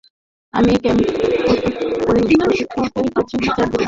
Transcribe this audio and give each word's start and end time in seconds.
আমি 0.53 0.73
ক্যাম্প 0.83 1.05
প্রশিক্ষকের 2.05 2.63
কাছে 3.15 3.35
বিচার 3.43 3.65
দিবো! 3.65 3.79